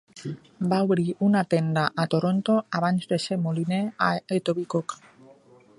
[0.69, 5.03] Va obrir una tenda a Toronto abans de ser moliner a Etobicoke.